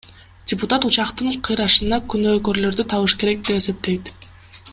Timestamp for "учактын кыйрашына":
0.89-2.01